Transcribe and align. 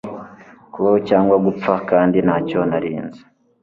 Kubaho 0.73 0.97
cyangwa 1.09 1.35
gupfa 1.45 1.73
kandi 1.89 2.17
ntacyo 2.25 2.59
nari 2.69 2.91
nzi 3.03 3.21